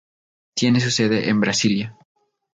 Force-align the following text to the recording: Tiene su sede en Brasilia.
Tiene 0.55 0.79
su 0.79 0.89
sede 0.89 1.29
en 1.29 1.39
Brasilia. 1.39 1.95